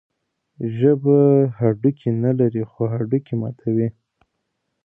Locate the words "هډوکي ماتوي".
2.93-3.87